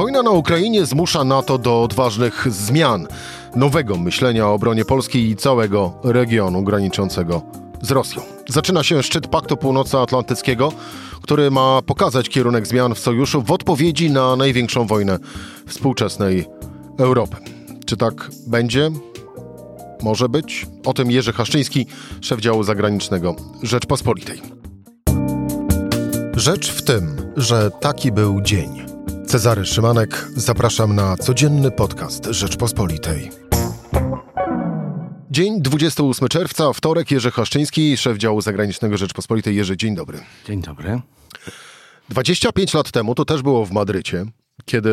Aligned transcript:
Wojna 0.00 0.22
na 0.22 0.30
Ukrainie 0.30 0.86
zmusza 0.86 1.24
NATO 1.24 1.58
do 1.58 1.82
odważnych 1.82 2.46
zmian, 2.52 3.06
nowego 3.56 3.96
myślenia 3.96 4.46
o 4.46 4.54
obronie 4.54 4.84
Polski 4.84 5.30
i 5.30 5.36
całego 5.36 5.92
regionu 6.04 6.62
graniczącego 6.62 7.42
z 7.82 7.90
Rosją. 7.90 8.22
Zaczyna 8.48 8.82
się 8.82 9.02
szczyt 9.02 9.26
Paktu 9.26 9.56
Północnoatlantyckiego, 9.56 10.72
który 11.22 11.50
ma 11.50 11.82
pokazać 11.82 12.28
kierunek 12.28 12.66
zmian 12.66 12.94
w 12.94 12.98
sojuszu 12.98 13.42
w 13.42 13.50
odpowiedzi 13.50 14.10
na 14.10 14.36
największą 14.36 14.86
wojnę 14.86 15.18
współczesnej 15.66 16.46
Europy. 16.98 17.36
Czy 17.86 17.96
tak 17.96 18.30
będzie? 18.46 18.90
Może 20.02 20.28
być. 20.28 20.66
O 20.84 20.92
tym 20.92 21.10
Jerzy 21.10 21.32
Haszczyński, 21.32 21.86
szef 22.20 22.40
działu 22.40 22.62
zagranicznego 22.62 23.36
Rzeczpospolitej. 23.62 24.42
Rzecz 26.36 26.72
w 26.72 26.82
tym, 26.82 27.32
że 27.36 27.70
taki 27.80 28.12
był 28.12 28.40
dzień. 28.40 28.89
Cezary 29.30 29.66
Szymanek, 29.66 30.28
zapraszam 30.36 30.94
na 30.94 31.16
codzienny 31.16 31.70
podcast 31.70 32.24
Rzeczpospolitej. 32.24 33.30
Dzień 35.30 35.62
28 35.62 36.28
czerwca, 36.28 36.72
wtorek, 36.72 37.10
Jerzy 37.10 37.30
Haszczyński, 37.30 37.96
szef 37.96 38.18
działu 38.18 38.40
zagranicznego 38.40 38.96
Rzeczpospolitej. 38.96 39.56
Jerzy, 39.56 39.76
dzień 39.76 39.94
dobry. 39.94 40.18
Dzień 40.46 40.62
dobry. 40.62 41.00
25 42.08 42.74
lat 42.74 42.90
temu, 42.90 43.14
to 43.14 43.24
też 43.24 43.42
było 43.42 43.66
w 43.66 43.72
Madrycie, 43.72 44.26
kiedy 44.64 44.90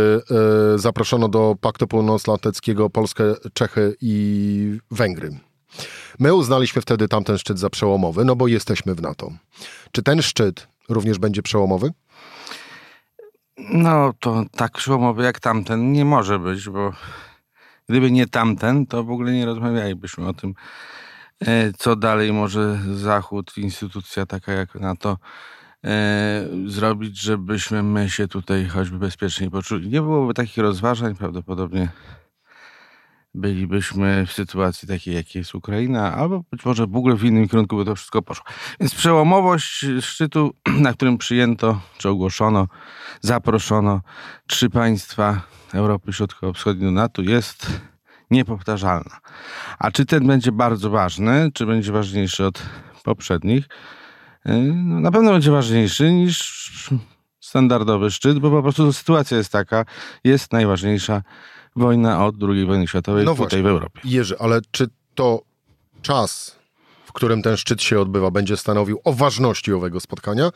e, 0.75 0.79
zaproszono 0.79 1.29
do 1.29 1.55
Paktu 1.61 1.87
Północnoatlantyckiego 1.87 2.89
Polskę, 2.89 3.23
Czechy 3.53 3.95
i 4.01 4.79
Węgry. 4.91 5.39
My 6.19 6.33
uznaliśmy 6.33 6.81
wtedy 6.81 7.07
tamten 7.07 7.37
szczyt 7.37 7.59
za 7.59 7.69
przełomowy, 7.69 8.25
no 8.25 8.35
bo 8.35 8.47
jesteśmy 8.47 8.95
w 8.95 9.01
NATO. 9.01 9.31
Czy 9.91 10.03
ten 10.03 10.21
szczyt 10.21 10.67
również 10.89 11.19
będzie 11.19 11.41
przełomowy? 11.41 11.91
No 13.57 14.13
to 14.19 14.43
tak 14.51 14.71
przełomowy 14.71 15.23
jak 15.23 15.39
tamten 15.39 15.91
nie 15.91 16.05
może 16.05 16.39
być, 16.39 16.69
bo 16.69 16.93
gdyby 17.89 18.11
nie 18.11 18.27
tamten, 18.27 18.85
to 18.85 19.03
w 19.03 19.11
ogóle 19.11 19.33
nie 19.33 19.45
rozmawialibyśmy 19.45 20.27
o 20.27 20.33
tym, 20.33 20.53
e, 21.41 21.73
co 21.73 21.95
dalej 21.95 22.33
może 22.33 22.79
Zachód, 22.93 23.57
instytucja 23.57 24.25
taka 24.25 24.51
jak 24.51 24.75
NATO 24.75 25.17
e, 25.83 26.47
zrobić, 26.65 27.19
żebyśmy 27.19 27.83
my 27.83 28.09
się 28.09 28.27
tutaj 28.27 28.65
choćby 28.65 28.99
bezpiecznie 28.99 29.51
poczuli. 29.51 29.89
Nie 29.89 30.01
byłoby 30.01 30.33
takich 30.33 30.57
rozważań, 30.57 31.15
prawdopodobnie 31.15 31.89
bylibyśmy 33.37 34.25
w 34.25 34.31
sytuacji 34.31 34.87
takiej, 34.87 35.15
jakiej 35.15 35.39
jest 35.39 35.55
Ukraina, 35.55 36.13
albo 36.13 36.43
być 36.51 36.65
może 36.65 36.87
w 36.87 36.95
ogóle 36.95 37.15
w 37.15 37.23
innym 37.23 37.47
kierunku 37.47 37.77
by 37.77 37.85
to 37.85 37.95
wszystko 37.95 38.21
poszło. 38.21 38.45
Więc 38.79 38.95
przełomowość 38.95 39.85
szczytu, 40.01 40.53
na 40.85 40.93
którym 40.93 41.17
przyjęto, 41.17 41.81
czy 41.97 42.09
ogłoszono, 42.09 42.67
zaproszono 43.21 44.01
trzy 44.47 44.69
państwa 44.69 45.41
Europy 45.73 46.13
Środkowo-Wschodniej 46.13 46.85
do 46.85 46.91
NATO 46.91 47.21
jest 47.21 47.81
niepowtarzalna. 48.31 49.19
A 49.79 49.91
czy 49.91 50.05
ten 50.05 50.27
będzie 50.27 50.51
bardzo 50.51 50.89
ważny, 50.89 51.51
czy 51.53 51.65
będzie 51.65 51.91
ważniejszy 51.91 52.45
od 52.45 52.63
poprzednich? 53.03 53.65
No, 54.73 54.99
na 54.99 55.11
pewno 55.11 55.31
będzie 55.31 55.51
ważniejszy 55.51 56.11
niż 56.11 56.89
standardowy 57.39 58.11
szczyt, 58.11 58.39
bo 58.39 58.51
po 58.51 58.61
prostu 58.61 58.93
sytuacja 58.93 59.37
jest 59.37 59.51
taka, 59.51 59.85
jest 60.23 60.53
najważniejsza 60.53 61.21
wojna 61.77 62.25
od 62.25 62.35
II 62.43 62.65
wojny 62.65 62.87
światowej 62.87 63.25
no 63.25 63.31
tutaj 63.31 63.45
właśnie. 63.45 63.63
w 63.63 63.65
Europie. 63.65 64.01
Jerzy, 64.03 64.39
ale 64.39 64.61
czy 64.71 64.87
to 65.15 65.41
czas, 66.01 66.55
w 67.05 67.13
którym 67.13 67.41
ten 67.41 67.57
szczyt 67.57 67.83
się 67.83 67.99
odbywa, 67.99 68.31
będzie 68.31 68.57
stanowił 68.57 69.01
o 69.03 69.13
ważności 69.13 69.73
owego 69.73 69.99
spotkania, 69.99 70.49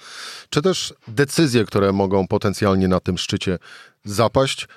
czy 0.50 0.62
też 0.62 0.94
decyzje, 1.08 1.66
które 1.66 1.92
mogą 1.92 2.28
potencjalnie 2.28 2.88
na 2.88 3.00
tym 3.00 3.18
szczycie 3.18 3.58
zapaść, 4.04 4.68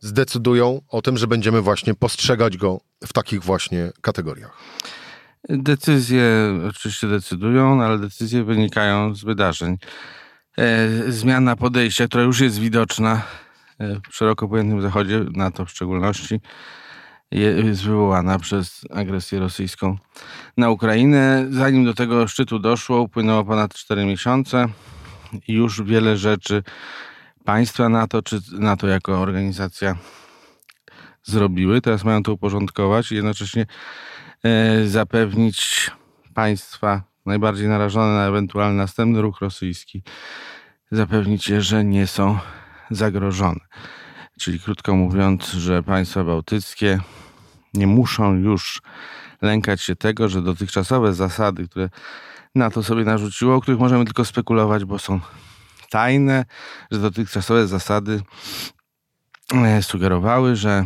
zdecydują 0.00 0.80
o 0.88 1.02
tym, 1.02 1.18
że 1.18 1.26
będziemy 1.26 1.60
właśnie 1.60 1.94
postrzegać 1.94 2.56
go 2.56 2.80
w 3.06 3.12
takich 3.12 3.42
właśnie 3.42 3.92
kategoriach? 4.00 4.56
Decyzje 5.48 6.24
oczywiście 6.68 7.08
decydują, 7.08 7.76
no 7.76 7.84
ale 7.84 7.98
decyzje 7.98 8.44
wynikają 8.44 9.14
z 9.14 9.24
wydarzeń. 9.24 9.76
E, 10.58 10.88
zmiana 11.12 11.56
podejścia, 11.56 12.06
która 12.06 12.22
już 12.22 12.40
jest 12.40 12.58
widoczna 12.58 13.22
w 13.78 14.16
szeroko 14.16 14.48
pojętym 14.48 14.82
Zachodzie, 14.82 15.24
NATO 15.34 15.64
w 15.64 15.70
szczególności, 15.70 16.40
jest 17.30 17.84
wywołana 17.84 18.38
przez 18.38 18.80
agresję 18.90 19.40
rosyjską 19.40 19.98
na 20.56 20.70
Ukrainę. 20.70 21.46
Zanim 21.50 21.84
do 21.84 21.94
tego 21.94 22.28
szczytu 22.28 22.58
doszło, 22.58 23.00
upłynęło 23.00 23.44
ponad 23.44 23.74
4 23.74 24.06
miesiące 24.06 24.68
i 25.48 25.52
już 25.52 25.82
wiele 25.82 26.16
rzeczy 26.16 26.62
państwa 27.44 27.88
NATO, 27.88 28.22
czy 28.22 28.40
NATO 28.52 28.86
jako 28.86 29.20
organizacja 29.20 29.96
zrobiły. 31.22 31.80
Teraz 31.80 32.04
mają 32.04 32.22
to 32.22 32.32
uporządkować 32.32 33.12
i 33.12 33.14
jednocześnie 33.14 33.66
e, 34.44 34.86
zapewnić 34.86 35.90
państwa 36.34 37.02
najbardziej 37.26 37.68
narażone 37.68 38.14
na 38.14 38.26
ewentualny 38.26 38.76
następny 38.76 39.22
ruch 39.22 39.40
rosyjski, 39.40 40.02
zapewnić 40.90 41.48
je, 41.48 41.62
że 41.62 41.84
nie 41.84 42.06
są 42.06 42.38
zagrożone. 42.90 43.60
Czyli 44.40 44.60
krótko 44.60 44.96
mówiąc, 44.96 45.46
że 45.46 45.82
państwa 45.82 46.24
bałtyckie 46.24 47.00
nie 47.74 47.86
muszą 47.86 48.34
już 48.34 48.82
lękać 49.42 49.82
się 49.82 49.96
tego, 49.96 50.28
że 50.28 50.42
dotychczasowe 50.42 51.14
zasady, 51.14 51.68
które 51.68 51.88
NATO 52.54 52.82
sobie 52.82 53.04
narzuciło, 53.04 53.54
o 53.54 53.60
których 53.60 53.80
możemy 53.80 54.04
tylko 54.04 54.24
spekulować, 54.24 54.84
bo 54.84 54.98
są 54.98 55.20
tajne, 55.90 56.44
że 56.90 56.98
dotychczasowe 56.98 57.66
zasady 57.66 58.22
e, 59.54 59.82
sugerowały, 59.82 60.56
że 60.56 60.84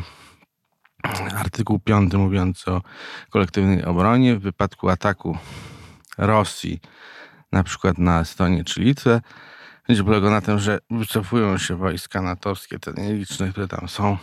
artykuł 1.37 1.79
5 1.79 2.15
mówiący 2.15 2.71
o 2.71 2.83
kolektywnej 3.31 3.85
obronie 3.85 4.37
w 4.37 4.43
wypadku 4.43 4.89
ataku 4.89 5.39
Rosji 6.19 6.81
na 7.53 7.63
przykład 7.63 7.99
na 7.99 8.21
Estonię 8.21 8.65
czy 8.65 8.81
Litwę 8.81 9.21
będzie 9.89 10.05
polegał 10.05 10.31
na 10.31 10.41
tym, 10.41 10.59
że 10.59 10.79
wycofują 10.91 11.59
się 11.59 11.77
wojska 11.77 12.23
natowskie, 12.23 12.79
te 12.79 12.93
nieliczne, 12.93 13.51
które 13.51 13.69
tam 13.69 13.89
są 13.89 14.17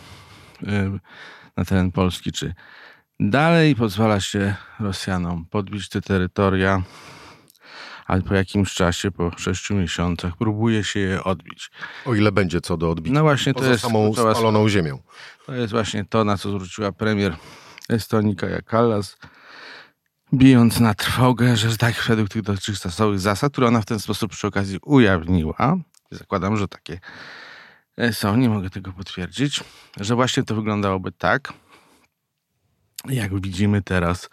na 1.56 1.64
teren 1.64 1.92
Polski, 1.92 2.32
czy 2.32 2.54
dalej 3.20 3.74
pozwala 3.74 4.20
się 4.20 4.54
Rosjanom 4.80 5.46
podbić 5.50 5.88
te 5.88 6.00
terytoria, 6.00 6.82
ale 8.06 8.22
po 8.22 8.34
jakimś 8.34 8.74
czasie, 8.74 9.10
po 9.10 9.30
sześciu 9.38 9.74
miesiącach, 9.74 10.36
próbuje 10.36 10.84
się 10.84 11.00
je 11.00 11.24
odbić. 11.24 11.70
O 12.04 12.14
ile 12.14 12.32
będzie 12.32 12.60
co 12.60 12.76
do 12.76 12.90
odbicia. 12.90 13.14
No 13.14 13.22
właśnie, 13.22 13.54
to 13.54 13.64
jest 13.64 13.82
samą 13.82 14.14
spaloną 14.14 14.68
ziemią. 14.68 14.98
To 15.46 15.54
jest 15.54 15.72
właśnie 15.72 16.04
to, 16.04 16.24
na 16.24 16.36
co 16.38 16.50
zwróciła 16.50 16.92
premier 16.92 17.36
Estonii 17.88 18.36
Kaja 18.36 18.62
Kallas 18.62 19.18
bijąc 20.34 20.80
na 20.80 20.94
trwogę, 20.94 21.56
że 21.56 21.76
tak 21.76 22.04
według 22.08 22.28
tych 22.28 22.42
dotychczasowych 22.42 23.20
zasad, 23.20 23.52
które 23.52 23.66
ona 23.66 23.80
w 23.80 23.86
ten 23.86 24.00
sposób 24.00 24.32
przy 24.32 24.46
okazji 24.46 24.78
ujawniła, 24.82 25.76
zakładam, 26.10 26.56
że 26.56 26.68
takie 26.68 27.00
e, 27.96 28.12
są, 28.12 28.36
nie 28.36 28.48
mogę 28.48 28.70
tego 28.70 28.92
potwierdzić, 28.92 29.64
że 30.00 30.14
właśnie 30.14 30.42
to 30.42 30.54
wyglądałoby 30.54 31.12
tak, 31.12 31.52
jak 33.08 33.40
widzimy 33.40 33.82
teraz 33.82 34.30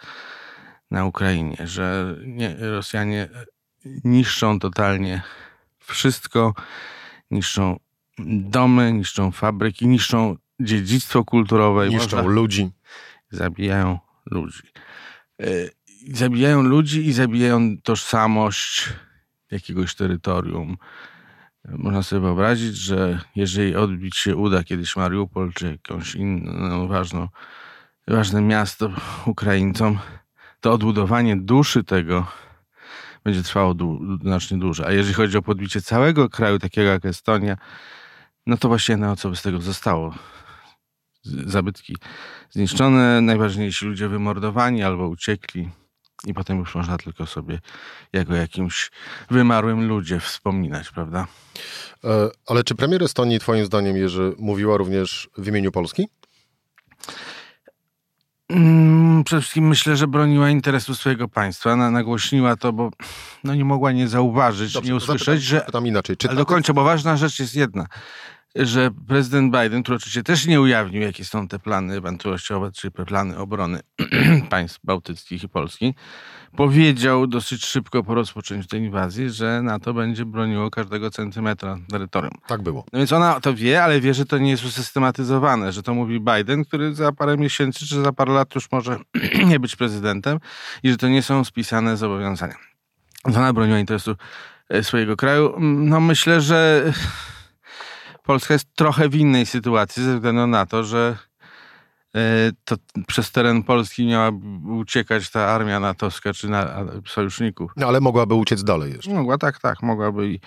na 0.92 1.06
Ukrainie, 1.06 1.58
że 1.64 2.16
nie, 2.26 2.56
Rosjanie 2.60 3.30
niszczą 4.04 4.60
totalnie 4.60 5.22
wszystko, 5.80 6.54
niszczą 7.32 7.80
domy, 8.28 8.94
niszczą 8.94 9.32
fabryki, 9.32 9.88
niszczą 9.88 10.36
dziedzictwo 10.60 11.24
kulturowe. 11.24 11.90
Niszczą 11.90 12.18
można, 12.18 12.32
ludzi. 12.32 12.72
Zabijają 13.32 14.00
ludzi. 14.26 14.64
Zabijają 16.12 16.62
ludzi 16.62 17.08
i 17.08 17.14
zabijają 17.14 17.78
tożsamość 17.84 18.90
jakiegoś 19.52 19.96
terytorium. 19.96 20.78
Można 21.70 22.04
sobie 22.04 22.22
wyobrazić, 22.22 22.76
że 22.76 23.20
jeżeli 23.36 23.76
odbić 23.76 24.18
się 24.18 24.36
uda 24.36 24.64
kiedyś 24.64 24.96
Mariupol 24.96 25.54
czy 25.54 25.72
jakąś 25.72 26.16
inną 26.16 26.88
ważną, 26.88 27.28
ważne 28.08 28.42
miasto 28.42 28.90
Ukraińcom, 29.26 30.00
to 30.62 30.74
odbudowanie 30.74 31.36
duszy 31.38 31.84
tego 31.84 32.28
będzie 33.24 33.44
trwało 33.44 33.74
dłu 33.74 34.00
znacznie 34.22 34.58
dłużej. 34.58 34.86
A 34.86 34.92
jeżeli 34.92 35.14
chodzi 35.14 35.38
o 35.38 35.42
podbicie 35.42 35.82
całego 35.82 36.30
kraju, 36.30 36.60
takiego 36.60 36.90
jak 36.90 37.06
Estonia, 37.06 37.58
no 38.46 38.58
to 38.58 38.68
właśnie 38.68 38.98
no, 38.98 39.16
co 39.16 39.30
by 39.30 39.36
z 39.36 39.42
tego 39.42 39.60
zostało? 39.60 40.16
Zabytki 41.24 41.96
zniszczone, 42.50 43.22
najważniejsi 43.22 43.86
ludzie 43.86 44.10
wymordowani 44.10 44.84
albo 44.84 45.08
uciekli. 45.08 45.70
I 46.28 46.34
potem 46.34 46.60
już 46.60 46.76
można 46.76 46.98
tylko 46.98 47.26
sobie 47.26 47.60
jako 48.14 48.36
jakimś 48.36 48.92
wymarłym 49.30 49.88
ludzie 49.88 50.20
wspominać, 50.20 50.90
prawda? 50.90 51.28
E, 52.04 52.30
ale 52.48 52.64
czy 52.64 52.76
premier 52.76 53.04
Estonii, 53.04 53.40
Twoim 53.40 53.66
zdaniem, 53.66 53.98
Jerzy, 53.98 54.36
mówiła 54.40 54.78
również 54.78 55.30
w 55.38 55.48
imieniu 55.48 55.72
Polski? 55.72 56.08
Mm, 58.50 59.24
przede 59.24 59.42
wszystkim 59.42 59.68
myślę, 59.68 59.98
że 59.98 60.08
broniła 60.08 60.50
interesu 60.50 60.96
swojego 60.96 61.28
państwa. 61.28 61.76
nagłośniła 61.76 62.56
to, 62.56 62.74
bo 62.74 62.90
no 63.44 63.56
nie 63.56 63.66
mogła 63.66 63.92
nie 63.92 64.08
zauważyć, 64.08 64.74
Dobrze, 64.74 64.90
nie 64.90 64.96
usłyszeć, 64.96 65.26
zapytam, 65.26 65.42
że. 65.42 65.60
Zapytam 65.60 65.88
inaczej. 65.88 66.18
Czy 66.18 66.28
ale 66.28 66.38
dokończę, 66.38 66.74
bo 66.74 66.84
ważna 66.84 67.18
rzecz 67.18 67.40
jest 67.40 67.56
jedna. 67.56 67.86
Że 68.56 68.92
prezydent 69.08 69.56
Biden, 69.56 69.84
który 69.84 69.96
oczywiście 69.96 70.24
też 70.24 70.46
nie 70.46 70.62
ujawnił, 70.62 71.02
jakie 71.02 71.26
są 71.26 71.48
te 71.48 71.60
plany 71.60 71.98
ewentualnościowe, 71.98 72.72
czy 72.72 72.92
plany 72.92 73.38
obrony 73.38 73.80
państw 74.50 74.80
bałtyckich 74.84 75.44
i 75.44 75.50
Polski, 75.50 75.96
powiedział 76.58 77.28
dosyć 77.28 77.66
szybko 77.66 78.04
po 78.04 78.16
rozpoczęciu 78.16 78.68
tej 78.68 78.82
inwazji, 78.82 79.30
że 79.30 79.62
NATO 79.62 79.94
będzie 79.94 80.26
broniło 80.26 80.70
każdego 80.70 81.12
centymetra 81.12 81.78
terytorium. 81.90 82.34
Tak 82.48 82.62
było. 82.62 82.86
No 82.94 83.00
więc 83.00 83.14
ona 83.14 83.40
to 83.40 83.54
wie, 83.54 83.84
ale 83.84 84.02
wie, 84.02 84.14
że 84.14 84.26
to 84.26 84.38
nie 84.38 84.50
jest 84.50 84.66
usystematyzowane, 84.66 85.72
że 85.72 85.84
to 85.84 85.94
mówi 85.94 86.20
Biden, 86.20 86.66
który 86.66 86.96
za 86.96 87.12
parę 87.12 87.38
miesięcy 87.38 87.88
czy 87.88 88.02
za 88.02 88.12
parę 88.12 88.34
lat 88.34 88.56
już 88.56 88.72
może 88.72 88.98
nie 89.50 89.60
być 89.60 89.76
prezydentem 89.76 90.40
i 90.84 90.90
że 90.90 90.98
to 90.98 91.08
nie 91.08 91.24
są 91.24 91.44
spisane 91.44 91.98
zobowiązania. 91.98 92.56
Ona 93.24 93.54
broniła 93.54 93.80
interesu 93.80 94.16
e, 94.70 94.84
swojego 94.84 95.18
kraju. 95.18 95.56
No 95.60 96.00
myślę, 96.00 96.42
że 96.42 96.94
Polska 98.24 98.54
jest 98.54 98.76
trochę 98.76 99.10
w 99.10 99.16
innej 99.16 99.46
sytuacji 99.46 100.04
ze 100.04 100.16
względu 100.16 100.48
na 100.48 100.66
to, 100.66 100.84
że 100.84 101.18
e, 102.16 102.20
to 102.66 102.76
przez 103.08 103.32
teren 103.32 103.64
Polski 103.64 104.06
miała 104.06 104.32
uciekać 104.80 105.30
ta 105.30 105.48
armia 105.48 105.80
natowska 105.80 106.34
czy 106.34 106.50
na, 106.50 106.86
sojuszników. 107.08 107.72
No, 107.78 107.88
ale 107.88 108.02
mogłaby 108.02 108.34
uciec 108.34 108.64
dalej 108.64 108.94
jeszcze. 108.94 109.14
Mogła, 109.14 109.38
tak, 109.38 109.60
tak, 109.60 109.84
mogłaby. 109.84 110.28
I, 110.28 110.40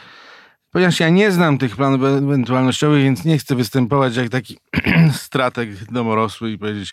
ponieważ 0.70 1.00
ja 1.00 1.08
nie 1.08 1.32
znam 1.32 1.58
tych 1.58 1.76
planów 1.76 2.02
ewentualnościowych, 2.02 3.02
więc 3.02 3.24
nie 3.24 3.38
chcę 3.38 3.54
występować 3.54 4.16
jak 4.16 4.28
taki 4.28 4.58
strateg 5.12 5.92
domorosły 5.92 6.50
i 6.50 6.58
powiedzieć, 6.58 6.92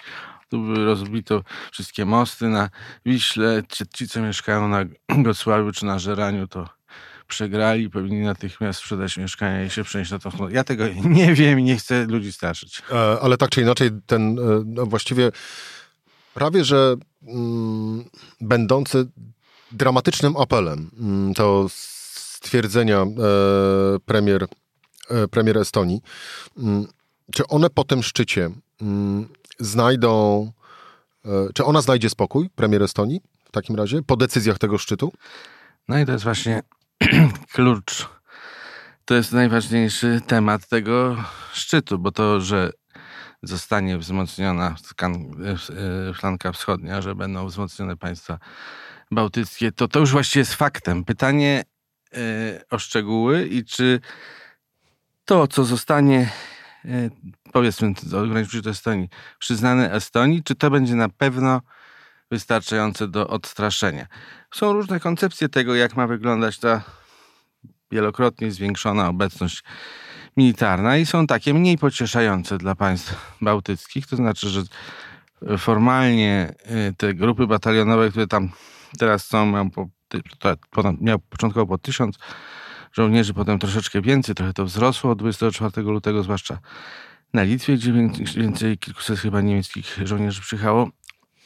tu 0.50 0.62
by 0.62 0.86
rozbito 0.86 1.44
wszystkie 1.72 2.06
mosty 2.06 2.48
na 2.48 2.70
Wiśle, 3.06 3.64
ci, 3.70 3.88
ci 3.88 4.08
co 4.08 4.22
mieszkają 4.22 4.68
na 4.68 4.86
Gocławiu 5.10 5.72
czy 5.72 5.86
na 5.86 6.00
Żeraniu, 6.00 6.48
to 6.48 6.70
przegrali, 7.34 7.90
powinni 7.90 8.22
natychmiast 8.22 8.80
sprzedać 8.80 9.18
mieszkania 9.18 9.64
i 9.64 9.70
się 9.70 9.84
przenieść 9.84 10.12
na 10.12 10.20
tą 10.20 10.50
Ja 10.50 10.64
tego 10.64 10.84
nie 11.20 11.34
wiem 11.34 11.60
i 11.60 11.64
nie 11.64 11.78
chcę 11.78 12.06
ludzi 12.06 12.32
straszyć. 12.32 12.82
E, 12.92 13.20
ale 13.22 13.38
tak 13.38 13.50
czy 13.50 13.62
inaczej, 13.62 13.90
ten 14.06 14.40
e, 14.40 14.64
no 14.66 14.86
właściwie 14.86 15.32
prawie, 16.34 16.64
że 16.64 16.96
mm, 17.28 18.06
będący 18.42 19.08
dramatycznym 19.72 20.38
apelem 20.38 20.92
mm, 21.00 21.34
to 21.34 21.68
stwierdzenia 21.70 23.02
e, 23.02 23.08
premier, 24.06 24.48
e, 25.10 25.28
premier 25.28 25.58
Estonii, 25.58 26.02
mm, 26.58 26.88
czy 27.32 27.48
one 27.48 27.70
po 27.70 27.84
tym 27.84 28.04
szczycie 28.04 28.50
mm, 28.82 29.28
znajdą, 29.60 30.52
e, 31.26 31.30
czy 31.54 31.66
ona 31.66 31.82
znajdzie 31.82 32.10
spokój, 32.10 32.50
premier 32.50 32.84
Estonii, 32.84 33.22
w 33.46 33.52
takim 33.52 33.76
razie, 33.76 34.02
po 34.02 34.18
decyzjach 34.18 34.58
tego 34.58 34.78
szczytu? 34.78 35.12
No 35.88 36.00
i 36.00 36.06
to 36.06 36.12
jest 36.12 36.24
właśnie 36.24 36.64
klucz. 37.54 38.10
To 39.06 39.16
jest 39.16 39.32
najważniejszy 39.32 40.22
temat 40.28 40.68
tego 40.68 41.24
szczytu, 41.54 42.00
bo 42.00 42.12
to, 42.12 42.42
że 42.42 42.72
zostanie 43.44 43.98
wzmocniona 43.98 44.76
e, 45.02 46.14
flanka 46.14 46.52
wschodnia, 46.52 47.02
że 47.02 47.16
będą 47.16 47.48
wzmocnione 47.48 47.98
państwa 47.98 48.40
bałtyckie, 49.12 49.72
to 49.72 49.88
to 49.88 50.00
już 50.00 50.12
właściwie 50.12 50.42
jest 50.42 50.54
faktem. 50.54 51.06
Pytanie 51.06 51.64
e, 52.14 52.18
o 52.70 52.80
szczegóły 52.80 53.48
i 53.48 53.66
czy 53.66 54.00
to, 55.26 55.48
co 55.48 55.64
zostanie 55.64 56.30
powiedzmy, 57.54 57.94
ograniczyć 58.24 58.62
do 58.62 58.70
Estonii, 58.70 59.10
przyznane 59.40 59.92
Estonii, 59.92 60.44
czy 60.44 60.56
to 60.56 60.72
będzie 60.72 60.96
na 60.96 61.10
pewno 61.10 61.62
wystarczające 62.34 63.08
do 63.08 63.28
odstraszenia? 63.28 64.08
Są 64.52 64.74
różne 64.74 65.00
koncepcje 65.00 65.50
tego, 65.50 65.76
jak 65.76 65.96
ma 65.96 66.08
wyglądać 66.08 66.60
ta 66.60 66.82
wielokrotnie 67.92 68.52
zwiększona 68.52 69.10
obecność 69.10 69.64
militarna 70.38 70.98
i 70.98 71.06
są 71.06 71.28
takie 71.28 71.54
mniej 71.54 71.78
pocieszające 71.78 72.58
dla 72.58 72.76
państw 72.76 73.38
bałtyckich, 73.42 74.08
to 74.08 74.16
znaczy, 74.16 74.50
że 74.50 74.64
formalnie 75.58 76.54
y, 76.90 76.94
te 76.98 77.14
grupy 77.14 77.48
batalionowe, 77.48 78.10
które 78.10 78.28
tam 78.28 78.50
teraz 79.00 79.28
są, 79.28 79.46
miał 81.02 81.20
początkowo 81.20 81.68
po 81.68 81.78
tysiąc 81.78 82.18
żołnierzy, 82.92 83.34
potem 83.34 83.60
troszeczkę 83.60 84.02
więcej, 84.02 84.36
trochę 84.36 84.54
to 84.54 84.66
wzrosło 84.66 85.12
od 85.12 85.20
24 85.20 85.82
lutego, 85.82 86.24
zwłaszcza 86.24 86.60
na 87.34 87.44
Litwie, 87.44 87.74
gdzie 87.74 87.94
więcej, 88.36 88.78
kilkuset 88.78 89.20
chyba 89.20 89.42
niemieckich 89.42 90.00
żołnierzy 90.04 90.42
przyjechało, 90.42 90.90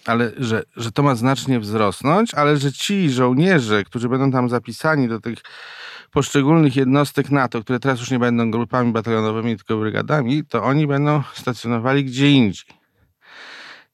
ale 0.07 0.31
że, 0.37 0.63
że 0.75 0.91
to 0.91 1.03
ma 1.03 1.15
znacznie 1.15 1.59
wzrosnąć, 1.59 2.33
ale 2.33 2.57
że 2.57 2.71
ci 2.71 3.09
żołnierze, 3.09 3.83
którzy 3.83 4.09
będą 4.09 4.31
tam 4.31 4.49
zapisani 4.49 5.07
do 5.07 5.19
tych 5.19 5.39
poszczególnych 6.11 6.75
jednostek 6.75 7.31
NATO, 7.31 7.61
które 7.61 7.79
teraz 7.79 7.99
już 7.99 8.11
nie 8.11 8.19
będą 8.19 8.51
grupami 8.51 8.91
batalionowymi, 8.91 9.57
tylko 9.57 9.77
brygadami, 9.77 10.45
to 10.45 10.63
oni 10.63 10.87
będą 10.87 11.23
stacjonowali 11.33 12.05
gdzie 12.05 12.31
indziej. 12.31 12.77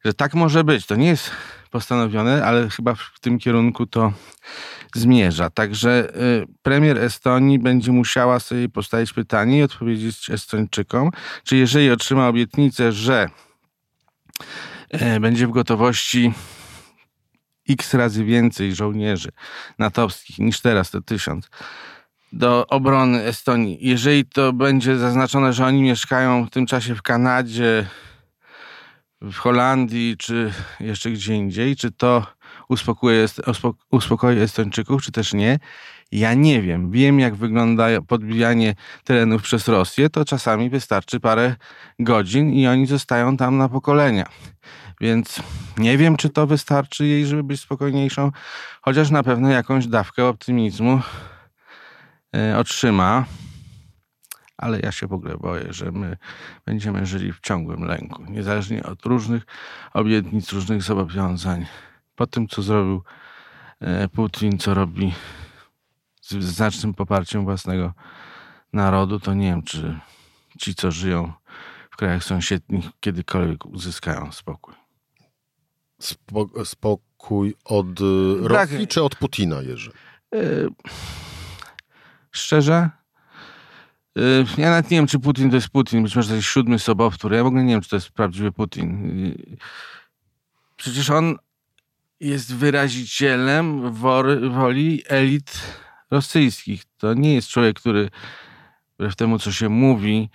Że 0.05 0.13
tak 0.13 0.33
może 0.33 0.63
być. 0.63 0.85
To 0.85 0.95
nie 0.95 1.07
jest 1.07 1.31
postanowione, 1.71 2.45
ale 2.45 2.69
chyba 2.69 2.95
w 2.95 3.19
tym 3.21 3.39
kierunku 3.39 3.85
to 3.85 4.13
zmierza. 4.95 5.49
Także 5.49 6.09
y, 6.41 6.47
premier 6.61 6.97
Estonii 6.97 7.59
będzie 7.59 7.91
musiała 7.91 8.39
sobie 8.39 8.69
postawić 8.69 9.13
pytanie 9.13 9.59
i 9.59 9.63
odpowiedzieć 9.63 10.29
Estończykom, 10.29 11.11
czy 11.43 11.57
jeżeli 11.57 11.91
otrzyma 11.91 12.27
obietnicę, 12.27 12.91
że 12.91 13.29
będzie 15.21 15.47
w 15.47 15.51
gotowości 15.51 16.33
x 17.69 17.93
razy 17.93 18.25
więcej 18.25 18.75
żołnierzy 18.75 19.29
natowskich 19.79 20.39
niż 20.39 20.61
teraz, 20.61 20.91
to 20.91 21.01
tysiąc, 21.01 21.49
do 22.33 22.67
obrony 22.67 23.23
Estonii. 23.23 23.77
Jeżeli 23.81 24.25
to 24.25 24.53
będzie 24.53 24.97
zaznaczone, 24.97 25.53
że 25.53 25.65
oni 25.65 25.81
mieszkają 25.81 26.45
w 26.45 26.49
tym 26.49 26.65
czasie 26.65 26.95
w 26.95 27.01
Kanadzie, 27.01 27.87
w 29.21 29.35
Holandii, 29.35 30.17
czy 30.17 30.53
jeszcze 30.79 31.11
gdzie 31.11 31.35
indziej, 31.35 31.75
czy 31.75 31.91
to 31.91 32.27
uspokoi, 32.69 33.15
uspokoi 33.91 34.39
Estończyków, 34.39 35.03
czy 35.03 35.11
też 35.11 35.33
nie. 35.33 35.59
Ja 36.13 36.33
nie 36.33 36.61
wiem. 36.61 36.91
Wiem, 36.91 37.19
jak 37.19 37.35
wygląda 37.35 38.01
podbijanie 38.07 38.75
terenów 39.03 39.41
przez 39.41 39.67
Rosję. 39.67 40.09
To 40.09 40.25
czasami 40.25 40.69
wystarczy 40.69 41.19
parę 41.19 41.55
godzin 41.99 42.53
i 42.53 42.67
oni 42.67 42.85
zostają 42.85 43.37
tam 43.37 43.57
na 43.57 43.69
pokolenia. 43.69 44.25
Więc 45.01 45.43
nie 45.77 45.97
wiem, 45.97 46.17
czy 46.17 46.29
to 46.29 46.47
wystarczy 46.47 47.05
jej, 47.05 47.25
żeby 47.25 47.43
być 47.43 47.61
spokojniejszą, 47.61 48.31
chociaż 48.81 49.09
na 49.09 49.23
pewno 49.23 49.49
jakąś 49.49 49.87
dawkę 49.87 50.25
optymizmu 50.25 51.01
y, 52.35 52.57
otrzyma. 52.57 53.25
Ale 54.57 54.79
ja 54.79 54.91
się 54.91 55.07
w 55.07 55.13
ogóle 55.13 55.37
boję, 55.37 55.65
że 55.69 55.91
my 55.91 56.17
będziemy 56.65 57.05
żyli 57.05 57.33
w 57.33 57.39
ciągłym 57.39 57.83
lęku, 57.83 58.23
niezależnie 58.29 58.83
od 58.83 59.05
różnych 59.05 59.45
obietnic, 59.93 60.51
różnych 60.51 60.83
zobowiązań 60.83 61.65
po 62.15 62.27
tym, 62.27 62.47
co 62.47 62.61
zrobił 62.61 63.03
e, 63.79 64.07
Putin, 64.07 64.57
co 64.57 64.73
robi 64.73 65.13
z 66.23 66.43
znacznym 66.43 66.93
poparciem 66.93 67.43
własnego 67.43 67.93
narodu, 68.73 69.19
to 69.19 69.33
nie 69.33 69.47
wiem, 69.47 69.63
czy 69.63 69.99
ci, 70.59 70.75
co 70.75 70.91
żyją 70.91 71.33
w 71.91 71.95
krajach 71.95 72.23
sąsiednich, 72.23 72.85
kiedykolwiek 72.99 73.65
uzyskają 73.65 74.31
spokój. 74.31 74.73
Spo, 75.99 76.49
spokój 76.65 77.55
od 77.65 78.01
e, 78.01 78.03
Rosji 78.47 78.79
tak. 78.79 78.89
czy 78.89 79.03
od 79.03 79.15
Putina, 79.15 79.61
Jerzy? 79.61 79.91
Yy, 80.31 80.69
szczerze? 82.31 82.89
Yy, 84.15 84.45
ja 84.57 84.69
nawet 84.69 84.91
nie 84.91 84.97
wiem, 84.97 85.07
czy 85.07 85.19
Putin 85.19 85.49
to 85.49 85.55
jest 85.55 85.69
Putin. 85.69 86.03
Być 86.03 86.15
może 86.15 86.29
to 86.29 86.35
jest 86.35 86.47
siódmy 86.47 86.79
sobowtór. 86.79 87.33
Ja 87.33 87.43
w 87.43 87.47
ogóle 87.47 87.63
nie 87.63 87.73
wiem, 87.73 87.81
czy 87.81 87.89
to 87.89 87.95
jest 87.95 88.11
prawdziwy 88.11 88.51
Putin. 88.51 89.13
Przecież 90.75 91.09
on 91.09 91.35
jest 92.19 92.55
wyrazicielem 92.55 93.93
woli 94.51 95.03
elit 95.07 95.61
rosyjskich. 96.13 96.83
To 96.97 97.13
nie 97.13 97.33
jest 97.35 97.47
człowiek, 97.47 97.79
który 97.79 98.09
wbrew 98.95 99.15
temu, 99.15 99.39
co 99.39 99.51
się 99.51 99.69
mówi, 99.69 100.29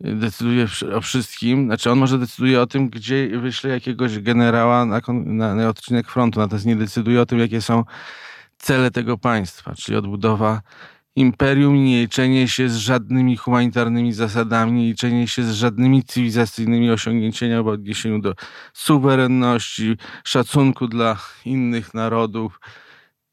decyduje 0.00 0.66
o 0.94 1.00
wszystkim. 1.00 1.66
Znaczy 1.66 1.90
on 1.90 1.98
może 1.98 2.18
decyduje 2.18 2.60
o 2.60 2.66
tym, 2.66 2.88
gdzie 2.88 3.28
wyśle 3.40 3.70
jakiegoś 3.70 4.18
generała 4.18 4.86
na, 4.86 5.00
na, 5.08 5.54
na 5.54 5.68
odcinek 5.68 6.08
frontu, 6.08 6.40
natomiast 6.40 6.66
nie 6.66 6.76
decyduje 6.76 7.20
o 7.20 7.26
tym, 7.26 7.38
jakie 7.38 7.62
są 7.62 7.84
cele 8.58 8.90
tego 8.90 9.18
państwa, 9.18 9.74
czyli 9.74 9.98
odbudowa 9.98 10.62
imperium, 11.16 11.84
nie 11.84 12.00
liczenie 12.00 12.48
się 12.48 12.68
z 12.68 12.76
żadnymi 12.76 13.36
humanitarnymi 13.36 14.12
zasadami, 14.12 14.72
nie 14.72 14.86
liczenie 14.86 15.28
się 15.28 15.42
z 15.42 15.52
żadnymi 15.52 16.02
cywilizacyjnymi 16.02 16.90
osiągnięciami 16.90 17.64
w 17.64 17.68
odniesieniu 17.68 18.18
do 18.18 18.34
suwerenności, 18.72 19.96
szacunku 20.24 20.88
dla 20.88 21.18
innych 21.44 21.94
narodów. 21.94 22.60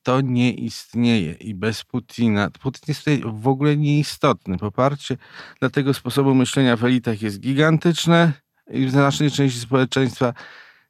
To 0.09 0.21
nie 0.21 0.53
istnieje 0.53 1.33
i 1.33 1.55
bez 1.55 1.83
Putina, 1.83 2.49
Putin 2.49 2.81
jest 2.87 2.99
tutaj 2.99 3.21
w 3.25 3.47
ogóle 3.47 3.77
nieistotny. 3.77 4.57
Poparcie 4.57 5.17
dla 5.59 5.69
tego 5.69 5.93
sposobu 5.93 6.35
myślenia 6.35 6.75
w 6.75 6.83
elitach 6.83 7.21
jest 7.21 7.39
gigantyczne 7.39 8.33
i 8.71 8.85
w 8.85 8.91
znacznej 8.91 9.31
części 9.31 9.59
społeczeństwa 9.59 10.33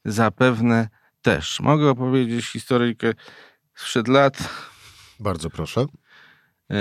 zapewne 0.06 0.90
też. 1.22 1.60
Mogę 1.60 1.90
opowiedzieć 1.90 2.46
historyjkę 2.46 3.14
sprzed 3.76 4.08
lat. 4.08 4.50
Bardzo 5.20 5.50
proszę. 5.50 5.82
E, 6.72 6.76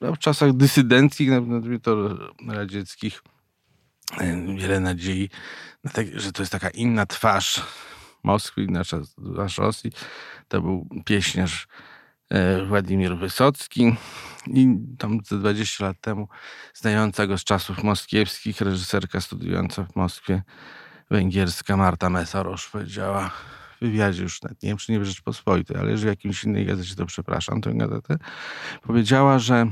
w 0.00 0.18
czasach 0.18 0.52
dysydenckich, 0.52 1.30
na 1.30 1.40
to 1.82 2.18
radzieckich, 2.48 3.22
wiele 4.58 4.80
nadziei, 4.80 5.30
że 6.14 6.32
to 6.32 6.42
jest 6.42 6.52
taka 6.52 6.70
inna 6.70 7.06
twarz 7.06 7.62
Moskwy, 8.22 8.66
nasza 8.70 9.00
twarz 9.34 9.58
Rosji. 9.58 9.92
To 10.48 10.60
był 10.60 10.88
pieśniarz 11.04 11.68
Władimir 12.68 13.16
Wysocki 13.16 13.96
i 14.46 14.68
tam 14.98 15.20
20 15.20 15.84
lat 15.84 16.00
temu 16.00 16.28
znająca 16.74 17.26
go 17.26 17.38
z 17.38 17.44
czasów 17.44 17.82
moskiewskich, 17.84 18.60
reżyserka 18.60 19.20
studiująca 19.20 19.84
w 19.84 19.96
Moskwie, 19.96 20.42
węgierska 21.10 21.76
Marta 21.76 22.10
Mesorosz 22.10 22.68
powiedziała 22.68 23.28
w 23.28 23.80
wywiadzie 23.80 24.22
już, 24.22 24.42
nie 24.42 24.50
wiem 24.62 24.76
czy 24.76 24.92
nie 24.92 25.00
w 25.00 25.04
Rzeczpospolitej, 25.04 25.76
ale 25.76 25.90
jeżeli 25.90 26.06
w 26.06 26.16
jakimś 26.16 26.44
innej 26.44 26.66
gazecie, 26.66 26.94
to 26.94 27.06
przepraszam 27.06 27.60
tę 27.60 27.74
gazetę, 27.74 28.16
powiedziała, 28.82 29.38
że 29.38 29.66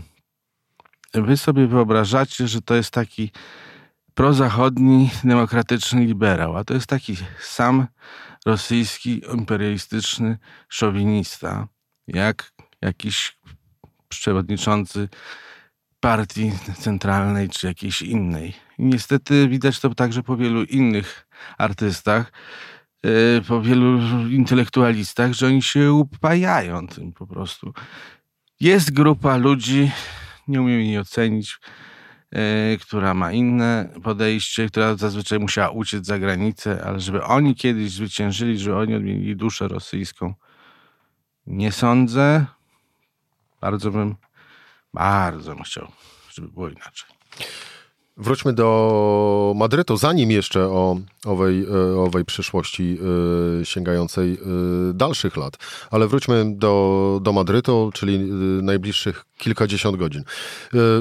wy 1.14 1.36
sobie 1.36 1.66
wyobrażacie, 1.66 2.48
że 2.48 2.62
to 2.62 2.74
jest 2.74 2.90
taki 2.90 3.30
prozachodni, 4.14 5.10
demokratyczny 5.24 6.04
liberał, 6.04 6.56
a 6.56 6.64
to 6.64 6.74
jest 6.74 6.86
taki 6.86 7.16
sam 7.40 7.86
rosyjski, 8.44 9.22
imperialistyczny 9.32 10.38
szowinista, 10.68 11.68
jak 12.06 12.52
jakiś 12.82 13.38
przewodniczący 14.08 15.08
partii 16.00 16.52
centralnej 16.78 17.48
czy 17.48 17.66
jakiejś 17.66 18.02
innej. 18.02 18.54
I 18.78 18.84
niestety 18.84 19.48
widać 19.48 19.80
to 19.80 19.94
także 19.94 20.22
po 20.22 20.36
wielu 20.36 20.62
innych 20.62 21.26
artystach, 21.58 22.32
e, 23.02 23.40
po 23.40 23.62
wielu 23.62 23.98
intelektualistach, 24.28 25.32
że 25.32 25.46
oni 25.46 25.62
się 25.62 25.92
upajają 25.92 26.86
tym 26.88 27.12
po 27.12 27.26
prostu. 27.26 27.74
Jest 28.60 28.92
grupa 28.92 29.36
ludzi, 29.36 29.90
nie 30.48 30.62
umiem 30.62 30.80
jej 30.80 30.98
ocenić, 30.98 31.58
która 32.80 33.14
ma 33.14 33.32
inne 33.32 33.88
podejście, 34.02 34.68
która 34.68 34.96
zazwyczaj 34.96 35.38
musiała 35.38 35.70
uciec 35.70 36.06
za 36.06 36.18
granicę, 36.18 36.84
ale 36.84 37.00
żeby 37.00 37.24
oni 37.24 37.54
kiedyś 37.54 37.90
zwyciężyli, 37.90 38.58
żeby 38.58 38.76
oni 38.76 38.94
odmienili 38.94 39.36
duszę 39.36 39.68
rosyjską, 39.68 40.34
nie 41.46 41.72
sądzę. 41.72 42.46
Bardzo 43.60 43.90
bym, 43.90 44.16
bardzo 44.94 45.54
bym 45.54 45.64
chciał, 45.64 45.88
żeby 46.30 46.48
było 46.48 46.68
inaczej. 46.68 47.08
Wróćmy 48.16 48.52
do 48.52 49.52
Madrytu, 49.56 49.96
zanim 49.96 50.30
jeszcze 50.30 50.60
o 50.60 50.96
owej, 51.24 51.66
e, 51.94 52.00
owej 52.00 52.24
przyszłości 52.24 52.98
e, 53.60 53.64
sięgającej 53.64 54.32
e, 54.32 54.36
dalszych 54.94 55.36
lat. 55.36 55.56
Ale 55.90 56.08
wróćmy 56.08 56.44
do, 56.56 57.18
do 57.22 57.32
Madrytu, 57.32 57.90
czyli 57.94 58.18
najbliższych 58.62 59.24
kilkadziesiąt 59.38 59.96
godzin. 59.96 60.22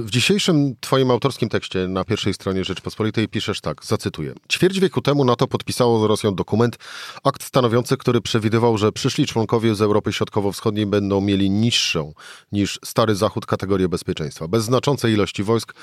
W 0.02 0.08
dzisiejszym 0.10 0.76
twoim 0.80 1.12
autorskim 1.12 1.50
tekście 1.50 1.88
na 1.88 2.04
pierwszej 2.04 2.34
stronie 2.34 2.64
Rzeczpospolitej 2.64 3.28
piszesz 3.28 3.62
tak, 3.62 3.86
zacytuję. 3.86 4.34
Ćwierć 4.52 4.80
wieku 4.80 5.02
temu 5.02 5.26
NATO 5.26 5.48
podpisało 5.48 6.00
z 6.00 6.04
Rosją 6.04 6.36
dokument, 6.36 6.78
akt 7.24 7.44
stanowiący, 7.44 7.98
który 7.98 8.22
przewidywał, 8.22 8.78
że 8.78 8.92
przyszli 8.92 9.26
członkowie 9.26 9.76
z 9.76 9.82
Europy 9.82 10.14
Środkowo-Wschodniej 10.14 10.86
będą 10.86 11.22
mieli 11.22 11.50
niższą 11.50 12.14
niż 12.52 12.80
Stary 12.86 13.16
Zachód 13.16 13.46
kategorię 13.46 13.90
bezpieczeństwa, 13.90 14.48
bez 14.48 14.64
znaczącej 14.64 15.14
ilości 15.14 15.44
wojsk 15.44 15.74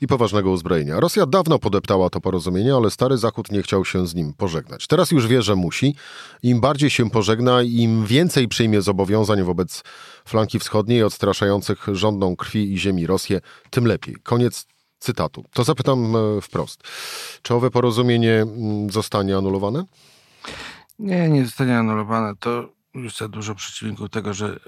i 0.00 0.06
poważnego 0.06 0.50
uzbrojenia. 0.50 0.79
Rosja 0.88 1.26
dawno 1.26 1.58
podeptała 1.58 2.10
to 2.10 2.20
porozumienie, 2.20 2.74
ale 2.74 2.90
Stary 2.90 3.18
Zachód 3.18 3.52
nie 3.52 3.62
chciał 3.62 3.84
się 3.84 4.06
z 4.06 4.14
nim 4.14 4.32
pożegnać. 4.34 4.86
Teraz 4.86 5.10
już 5.10 5.26
wie, 5.26 5.42
że 5.42 5.56
musi. 5.56 5.94
Im 6.42 6.60
bardziej 6.60 6.90
się 6.90 7.10
pożegna, 7.10 7.62
im 7.62 8.06
więcej 8.06 8.48
przyjmie 8.48 8.82
zobowiązań 8.82 9.42
wobec 9.42 9.82
flanki 10.24 10.58
wschodniej 10.58 11.02
odstraszających 11.02 11.86
rządną 11.92 12.36
krwi 12.36 12.72
i 12.72 12.78
ziemi 12.78 13.06
Rosję, 13.06 13.40
tym 13.70 13.86
lepiej. 13.86 14.16
Koniec 14.22 14.66
cytatu. 14.98 15.44
To 15.52 15.64
zapytam 15.64 16.16
e, 16.16 16.40
wprost. 16.40 16.82
Czy 17.42 17.54
owe 17.54 17.70
porozumienie 17.70 18.32
mm, 18.32 18.90
zostanie 18.90 19.36
anulowane? 19.36 19.84
Nie, 20.98 21.28
nie 21.28 21.44
zostanie 21.44 21.78
anulowane. 21.78 22.32
To 22.40 22.68
już 22.94 23.16
za 23.16 23.28
dużo 23.28 23.54
przeciwników 23.54 24.10
tego, 24.10 24.34
że 24.34 24.60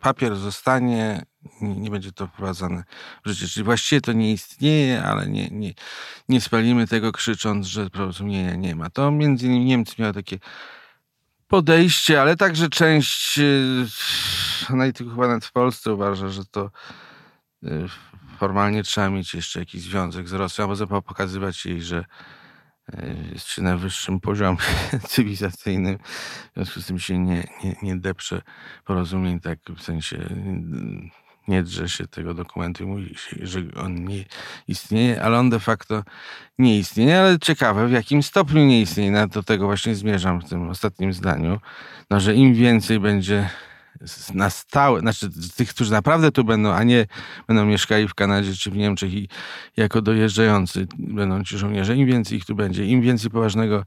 papier 0.00 0.36
zostanie, 0.36 1.26
nie, 1.60 1.76
nie, 1.76 1.90
będzie 1.90 2.12
to 2.12 2.26
wprowadzane 2.26 2.84
w 3.24 3.28
życie. 3.28 3.48
Czyli 3.48 3.64
właściwie 3.64 4.00
to 4.00 4.12
nie 4.12 4.32
istnieje, 4.32 5.02
ale 5.02 5.26
nie, 5.26 5.48
nie, 5.50 5.74
nie 6.28 6.40
spalimy 6.40 6.86
tego 6.86 7.12
krzycząc, 7.12 7.66
że 7.66 7.90
porozumienia 7.90 8.54
nie 8.54 8.76
ma. 8.76 8.90
To 8.90 9.10
między 9.10 9.46
innymi 9.46 9.64
Niemcy 9.64 9.94
miały 9.98 10.14
takie 10.14 10.38
podejście, 11.48 12.20
ale 12.20 12.36
także 12.36 12.68
część, 12.68 13.38
e, 13.38 13.42
no 14.70 14.84
i 14.84 14.92
tylko 14.92 15.12
chyba 15.12 15.26
nawet 15.26 15.44
w 15.44 15.52
Polsce 15.52 15.94
uważa, 15.94 16.28
że 16.28 16.44
to 16.44 16.70
e, 17.64 17.68
formalnie 18.38 18.82
trzeba 18.82 19.10
mieć 19.10 19.34
jeszcze 19.34 19.60
jakiś 19.60 19.82
związek 19.82 20.28
z 20.28 20.32
Rosją, 20.32 20.70
albo 20.70 21.02
pokazywać 21.02 21.66
jej, 21.66 21.82
że 21.82 22.04
jest 23.32 23.46
się 23.46 23.62
na 23.62 23.76
wyższym 23.76 24.20
poziomie 24.20 24.58
cywilizacyjnym. 25.08 25.98
W 26.50 26.54
związku 26.54 26.80
z 26.80 26.86
tym 26.86 26.98
się 26.98 27.18
nie, 27.18 27.44
nie, 27.64 27.76
nie 27.82 27.96
deprze 27.96 28.42
porozumień, 28.84 29.40
tak 29.40 29.58
w 29.76 29.82
sensie 29.82 30.28
nie 31.48 31.62
drze 31.62 31.88
się 31.88 32.06
tego 32.06 32.34
dokumentu 32.34 32.84
i 32.84 32.86
mówi 32.86 33.14
się, 33.14 33.36
że 33.46 33.60
on 33.76 34.04
nie 34.04 34.24
istnieje, 34.68 35.22
ale 35.22 35.38
on 35.38 35.50
de 35.50 35.60
facto 35.60 36.04
nie 36.58 36.78
istnieje, 36.78 37.20
ale 37.20 37.38
ciekawe 37.38 37.88
w 37.88 37.92
jakim 37.92 38.22
stopniu 38.22 38.66
nie 38.66 38.80
istnieje. 38.80 39.10
Na 39.10 39.26
do 39.26 39.42
tego 39.42 39.66
właśnie 39.66 39.94
zmierzam 39.94 40.40
w 40.40 40.48
tym 40.48 40.68
ostatnim 40.68 41.12
zdaniu, 41.12 41.60
no, 42.10 42.20
że 42.20 42.34
im 42.34 42.54
więcej 42.54 43.00
będzie 43.00 43.50
na 44.34 44.50
stałe, 44.50 45.00
znaczy 45.00 45.28
tych, 45.56 45.68
którzy 45.68 45.92
naprawdę 45.92 46.32
tu 46.32 46.44
będą, 46.44 46.72
a 46.72 46.82
nie 46.82 47.06
będą 47.48 47.66
mieszkali 47.66 48.08
w 48.08 48.14
Kanadzie 48.14 48.54
czy 48.54 48.70
w 48.70 48.76
Niemczech 48.76 49.14
i 49.14 49.28
jako 49.76 50.02
dojeżdżający 50.02 50.86
będą 50.98 51.44
ci 51.44 51.58
żołnierze, 51.58 51.96
im 51.96 52.06
więcej 52.06 52.38
ich 52.38 52.44
tu 52.44 52.54
będzie, 52.54 52.86
im 52.86 53.02
więcej 53.02 53.30
poważnego 53.30 53.84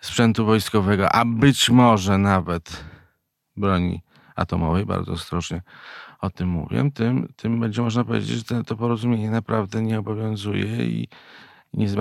sprzętu 0.00 0.46
wojskowego, 0.46 1.12
a 1.12 1.24
być 1.24 1.70
może 1.70 2.18
nawet 2.18 2.84
broni 3.56 4.02
atomowej, 4.36 4.86
bardzo 4.86 5.12
ostrożnie 5.12 5.62
o 6.20 6.30
tym 6.30 6.48
mówię, 6.48 6.90
tym, 6.94 7.32
tym 7.36 7.60
będzie 7.60 7.82
można 7.82 8.04
powiedzieć, 8.04 8.48
że 8.48 8.64
to, 8.64 8.76
porozumienie 8.76 9.30
naprawdę 9.30 9.82
nie 9.82 9.98
obowiązuje 9.98 10.84
i 10.84 11.08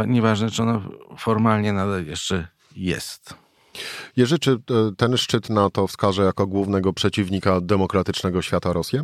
nieważne, 0.08 0.52
czy 0.52 0.64
ono 0.64 0.82
formalnie 1.18 1.74
nadal 1.74 2.06
jeszcze 2.06 2.48
jest. 2.76 3.49
Jerzy, 4.18 4.40
czy 4.40 4.52
e, 4.52 4.58
ten 4.98 5.18
szczyt 5.18 5.50
NATO 5.50 5.88
wskaże 5.88 6.24
jako 6.24 6.48
głównego 6.48 6.94
przeciwnika 6.94 7.62
demokratycznego 7.62 8.42
świata 8.42 8.74
Rosję? 8.74 9.04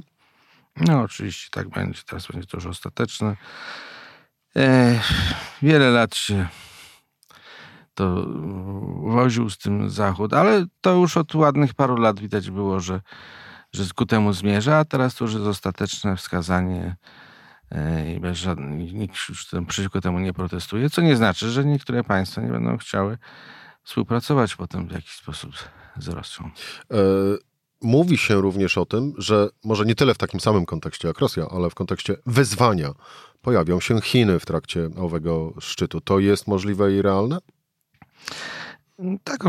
No 0.81 1.01
oczywiście 1.01 1.47
tak 1.51 1.69
będzie. 1.69 2.01
Teraz 2.05 2.27
będzie 2.27 2.47
to 2.47 2.57
już 2.57 2.65
ostateczne. 2.65 3.35
E, 4.55 4.99
wiele 5.61 5.89
lat 5.89 6.15
się 6.15 6.47
to 7.95 8.25
woził 9.03 9.49
z 9.49 9.57
tym 9.57 9.89
Zachód, 9.89 10.33
ale 10.33 10.65
to 10.81 10.93
już 10.93 11.17
od 11.17 11.35
ładnych 11.35 11.73
paru 11.73 11.97
lat 11.97 12.19
widać 12.19 12.51
było, 12.51 12.79
że, 12.79 13.01
że 13.73 13.83
ku 13.95 14.05
temu 14.05 14.33
zmierza, 14.33 14.77
a 14.77 14.85
teraz 14.85 15.15
to 15.15 15.25
już 15.25 15.33
jest 15.33 15.45
ostateczne 15.45 16.15
wskazanie 16.15 16.95
e, 17.71 18.13
i 18.13 18.19
bez 18.19 18.37
żadnych, 18.37 18.93
nikt 18.93 19.29
już 19.29 19.47
przeciwko 19.67 20.01
temu 20.01 20.19
nie 20.19 20.33
protestuje, 20.33 20.89
co 20.89 21.01
nie 21.01 21.15
znaczy, 21.15 21.51
że 21.51 21.65
niektóre 21.65 22.03
państwa 22.03 22.41
nie 22.41 22.51
będą 22.51 22.77
chciały 22.77 23.17
współpracować 23.85 24.55
potem 24.55 24.87
w 24.87 24.91
jakiś 24.91 25.11
sposób 25.11 25.51
z 25.97 26.07
Rosją. 26.07 26.45
E, 26.91 26.97
mówi 27.81 28.17
się 28.17 28.35
również 28.35 28.77
o 28.77 28.85
tym, 28.85 29.13
że 29.17 29.49
może 29.63 29.85
nie 29.85 29.95
tyle 29.95 30.13
w 30.13 30.17
takim 30.17 30.39
samym 30.39 30.65
kontekście 30.65 31.07
jak 31.07 31.19
Rosja, 31.19 31.47
ale 31.51 31.69
w 31.69 31.75
kontekście 31.75 32.15
wyzwania 32.25 32.93
pojawią 33.41 33.79
się 33.79 34.01
Chiny 34.01 34.39
w 34.39 34.45
trakcie 34.45 34.89
owego 34.97 35.53
szczytu. 35.59 36.01
To 36.01 36.19
jest 36.19 36.47
możliwe 36.47 36.93
i 36.93 37.01
realne? 37.01 37.37
Tak, 39.23 39.43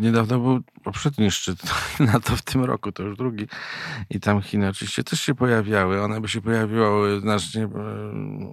Niedawno 0.00 0.38
był 0.38 0.60
poprzedni 0.82 1.30
szczyt 1.30 1.58
NATO 2.12 2.36
w 2.36 2.42
tym 2.42 2.64
roku, 2.64 2.92
to 2.92 3.02
już 3.02 3.16
drugi. 3.16 3.46
I 4.10 4.20
tam 4.20 4.42
Chiny 4.42 4.68
oczywiście 4.68 5.04
też 5.04 5.20
się 5.20 5.34
pojawiały. 5.34 6.02
One 6.02 6.20
by 6.20 6.28
się 6.28 6.40
pojawiły 6.40 7.20
znacznie 7.20 7.64
e, 7.64 7.68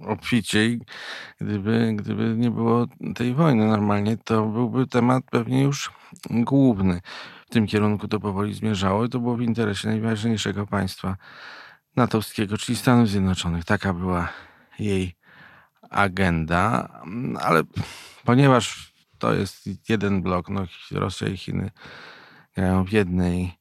obficiej, 0.06 0.80
gdyby, 1.40 1.92
gdyby 1.96 2.34
nie 2.36 2.50
było 2.50 2.86
tej 3.14 3.34
wojny 3.34 3.66
normalnie. 3.66 4.16
To 4.16 4.46
byłby 4.46 4.86
temat 4.86 5.24
pewnie 5.30 5.62
już 5.62 5.90
główny. 6.30 7.00
W 7.46 7.50
tym 7.50 7.66
kierunku 7.66 8.08
to 8.08 8.20
powoli 8.20 8.54
zmierzało 8.54 9.04
i 9.04 9.08
to 9.08 9.18
było 9.18 9.36
w 9.36 9.40
interesie 9.40 9.88
najważniejszego 9.88 10.66
państwa 10.66 11.16
natowskiego, 11.96 12.58
czyli 12.58 12.76
Stanów 12.76 13.08
Zjednoczonych. 13.08 13.64
Taka 13.64 13.94
była 13.94 14.28
jej 14.78 15.16
agenda, 15.90 16.88
ale 17.40 17.62
ponieważ 18.24 18.93
to 19.24 19.34
jest 19.34 19.88
jeden 19.88 20.22
blok. 20.22 20.48
No, 20.48 20.66
Rosja 20.90 21.28
i 21.28 21.36
Chiny 21.36 21.70
grają 22.56 22.84
w 22.84 22.92
jednej 22.92 23.58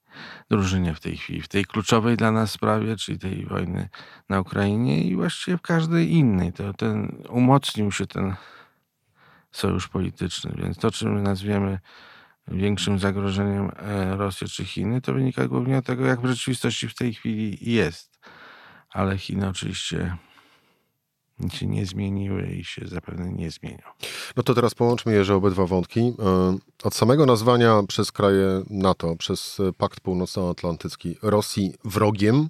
drużynie 0.50 0.94
w 0.94 1.00
tej 1.00 1.18
chwili, 1.18 1.42
w 1.42 1.48
tej 1.48 1.66
kluczowej 1.66 2.18
dla 2.18 2.32
nas 2.32 2.52
sprawie, 2.52 2.96
czyli 2.96 3.20
tej 3.20 3.46
wojny 3.46 3.90
na 4.30 4.42
Ukrainie 4.42 5.04
i 5.04 5.16
właściwie 5.16 5.58
w 5.58 5.62
każdej 5.62 6.12
innej. 6.12 6.54
To 6.54 6.74
ten, 6.74 7.24
umocnił 7.30 7.92
się 7.92 8.08
ten 8.08 8.36
sojusz 9.52 9.88
polityczny, 9.88 10.54
więc 10.58 10.78
to, 10.78 10.92
czym 10.92 11.14
my 11.14 11.22
nazwiemy 11.22 11.80
większym 12.48 13.00
zagrożeniem 13.00 13.72
e, 13.76 14.18
Rosji 14.18 14.48
czy 14.48 14.66
Chiny, 14.66 15.02
to 15.02 15.14
wynika 15.14 15.48
głównie 15.48 15.82
z 15.82 15.86
tego, 15.86 16.06
jak 16.06 16.22
w 16.22 16.26
rzeczywistości 16.26 16.90
w 16.90 16.96
tej 16.96 17.14
chwili 17.14 17.72
jest. 17.74 18.20
ale 18.90 19.18
Chiny 19.18 19.50
oczywiście 19.50 20.18
się 21.52 21.68
nie 21.68 21.86
zmieniły 21.86 22.48
i 22.48 22.64
się 22.64 22.88
zapewne 22.88 23.32
nie 23.32 23.52
zmienią. 23.52 23.84
No 24.38 24.44
to 24.44 24.54
teraz 24.54 24.76
połączmy 24.76 25.14
je, 25.14 25.26
że 25.26 25.36
obydwa 25.36 25.66
wątki. 25.66 26.00
E, 26.00 26.58
od 26.84 26.96
samego 26.96 27.26
nazwania 27.26 27.84
przez 27.88 28.12
kraje 28.12 28.64
NATO, 28.70 29.16
przez 29.16 29.62
Pakt 29.78 30.00
Północnoatlantycki 30.00 31.18
Rosji 31.22 31.74
wrogiem, 31.86 32.50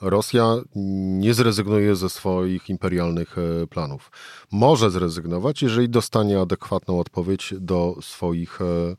Rosja 0.00 0.56
nie 0.74 1.34
zrezygnuje 1.34 1.96
ze 1.96 2.10
swoich 2.10 2.70
imperialnych 2.70 3.36
e, 3.38 3.66
planów. 3.66 4.10
Może 4.52 4.90
zrezygnować, 4.90 5.62
jeżeli 5.62 5.88
dostanie 5.88 6.40
adekwatną 6.40 7.00
odpowiedź 7.00 7.54
do 7.60 7.96
swoich, 8.02 8.60
e, 8.60 8.96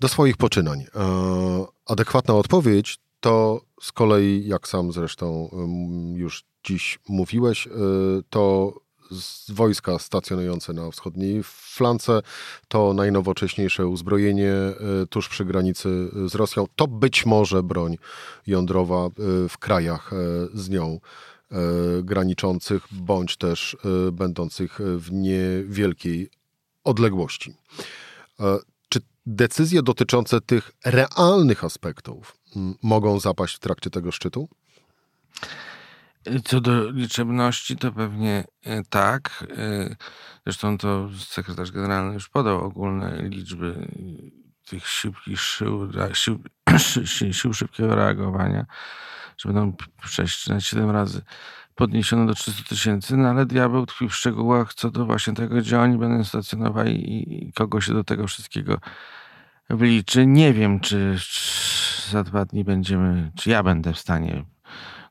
do 0.00 0.08
swoich 0.08 0.36
poczynań. 0.36 0.84
Adekwatna 1.86 2.34
odpowiedź 2.34 2.98
to 3.20 3.60
z 3.80 3.92
kolei, 3.92 4.46
jak 4.46 4.68
sam 4.68 4.92
zresztą 4.92 5.50
już 6.14 6.44
dziś 6.66 6.98
mówiłeś, 7.08 7.66
y, 7.66 7.70
to 8.30 8.72
wojska 9.48 9.98
stacjonujące 9.98 10.72
na 10.72 10.90
wschodniej 10.90 11.42
flance, 11.44 12.22
to 12.68 12.92
najnowocześniejsze 12.92 13.86
uzbrojenie 13.86 14.52
y, 15.02 15.06
tuż 15.06 15.28
przy 15.28 15.44
granicy 15.44 16.08
z 16.26 16.34
Rosją, 16.34 16.66
to 16.76 16.86
być 16.88 17.26
może 17.26 17.62
broń 17.62 17.96
jądrowa 18.46 19.06
y, 19.06 19.48
w 19.48 19.58
krajach 19.58 20.10
z 20.54 20.68
nią 20.68 21.00
graniczących, 22.02 22.86
bądź 22.92 23.36
też 23.36 23.76
będących 24.12 24.78
w 24.80 25.12
niewielkiej 25.12 26.30
odległości. 26.84 27.54
Czy 28.88 29.00
decyzje 29.26 29.82
dotyczące 29.82 30.40
tych 30.40 30.70
realnych 30.84 31.64
aspektów 31.64 32.36
mogą 32.82 33.20
zapaść 33.20 33.56
w 33.56 33.58
trakcie 33.58 33.90
tego 33.90 34.12
szczytu? 34.12 34.48
Co 36.44 36.60
do 36.60 36.90
liczebności, 36.90 37.76
to 37.76 37.92
pewnie 37.92 38.44
e, 38.64 38.82
tak. 38.84 39.44
E, 39.58 39.96
zresztą 40.44 40.78
to 40.78 41.08
sekretarz 41.18 41.70
generalny 41.70 42.14
już 42.14 42.28
podał 42.28 42.64
ogólne 42.64 43.22
liczby 43.22 43.88
tych 44.66 44.88
szybkich 44.88 45.40
sił, 45.40 45.92
sił, 46.12 46.42
sił 47.32 47.52
szybkiego 47.52 47.94
reagowania, 47.94 48.66
że 49.38 49.52
będą 49.52 49.72
6 50.04 50.44
czy 50.44 50.60
7 50.60 50.90
razy 50.90 51.22
podniesione 51.74 52.26
do 52.26 52.34
300 52.34 52.62
tysięcy, 52.68 53.16
no 53.16 53.28
ale 53.28 53.46
diabeł 53.46 53.86
tkwi 53.86 54.08
w 54.08 54.14
szczegółach 54.14 54.74
co 54.74 54.90
do 54.90 55.06
właśnie 55.06 55.34
tego, 55.34 55.56
gdzie 55.56 55.80
oni 55.80 55.98
będą 55.98 56.24
stacjonowali 56.24 57.22
i 57.48 57.52
kogo 57.52 57.80
się 57.80 57.92
do 57.92 58.04
tego 58.04 58.26
wszystkiego 58.26 58.78
wliczy. 59.70 60.26
Nie 60.26 60.52
wiem, 60.52 60.80
czy 60.80 61.16
za 62.10 62.22
dwa 62.24 62.44
dni 62.44 62.64
będziemy, 62.64 63.32
czy 63.36 63.50
ja 63.50 63.62
będę 63.62 63.92
w 63.92 63.98
stanie 63.98 64.44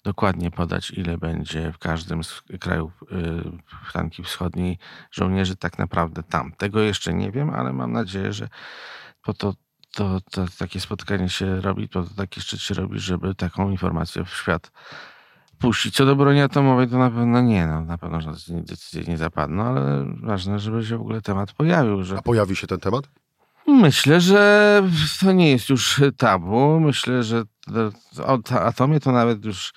dokładnie 0.06 0.52
podać, 0.52 0.92
ile 0.92 1.18
będzie 1.18 1.72
w 1.72 1.78
każdym 1.78 2.24
z 2.24 2.44
krajów 2.60 3.04
y, 3.04 3.88
flanki 3.92 4.24
wschodniej 4.24 4.78
żołnierzy 5.12 5.56
tak 5.56 5.78
naprawdę 5.78 6.24
tam. 6.24 6.52
Tego 6.58 6.80
jeszcze 6.80 7.14
nie 7.14 7.32
wiem, 7.32 7.50
ale 7.50 7.74
mam 7.74 7.92
nadzieję, 7.92 8.34
że 8.34 8.50
po 9.22 9.34
to, 9.34 9.54
to, 9.92 10.22
to 10.32 10.46
takie 10.60 10.80
spotkanie 10.80 11.30
się 11.30 11.62
robi, 11.62 11.90
po 11.90 12.04
to 12.04 12.14
taki 12.16 12.42
szczyt 12.42 12.62
się 12.62 12.74
robi, 12.74 13.00
żeby 13.00 13.36
taką 13.36 13.70
informację 13.70 14.26
w 14.26 14.30
świat 14.30 14.72
puścić. 15.60 15.96
Co 15.96 16.06
do 16.06 16.16
broni 16.16 16.42
atomowej, 16.42 16.88
to 16.88 16.98
na 16.98 17.10
pewno 17.10 17.42
nie. 17.42 17.68
No, 17.68 17.82
na 17.82 17.98
pewno 17.98 18.22
żadne 18.22 18.62
decyzje 18.62 19.04
nie 19.04 19.18
zapadną, 19.18 19.64
ale 19.64 20.06
ważne, 20.24 20.60
żeby 20.60 20.86
się 20.86 20.98
w 20.98 21.02
ogóle 21.02 21.22
temat 21.22 21.54
pojawił. 21.54 22.04
Że... 22.04 22.18
A 22.18 22.22
pojawi 22.22 22.56
się 22.56 22.68
ten 22.68 22.80
temat? 22.80 23.10
Myślę, 23.82 24.22
że 24.22 24.84
to 25.20 25.32
nie 25.32 25.52
jest 25.52 25.70
już 25.70 26.02
tabu. 26.18 26.80
Myślę, 26.80 27.24
że 27.24 27.44
o 28.26 28.40
atomie 28.52 29.00
to 29.00 29.12
nawet 29.12 29.46
już 29.46 29.74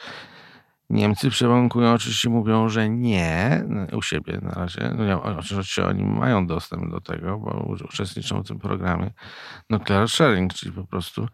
Niemcy 0.90 1.30
przebąkują, 1.30 1.92
oczywiście 1.92 2.28
mówią, 2.28 2.68
że 2.68 2.88
nie 2.88 3.64
u 3.92 4.02
siebie 4.02 4.38
na 4.42 4.50
razie. 4.50 4.94
No, 4.98 5.22
oczywiście 5.22 5.86
oni 5.86 6.04
mają 6.04 6.46
dostęp 6.46 6.90
do 6.90 7.00
tego, 7.00 7.38
bo 7.38 7.74
uczestniczą 7.84 8.42
w 8.42 8.48
tym 8.48 8.58
programie 8.58 9.10
Nuclear 9.70 10.08
Sharing, 10.08 10.54
czyli 10.54 10.72
po 10.72 10.84
prostu 10.84 11.28